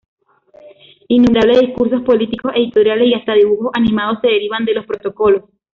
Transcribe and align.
Innumerables 1.09 1.59
discursos 1.61 2.01
políticos, 2.01 2.53
editoriales 2.55 3.07
y 3.09 3.13
hasta 3.13 3.35
dibujos 3.35 3.69
animados 3.75 4.17
se 4.21 4.29
derivan 4.29 4.65
de 4.65 4.73
los 4.73 4.85
Protocolos. 4.87 5.43